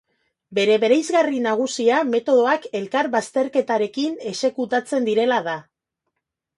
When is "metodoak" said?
2.15-2.67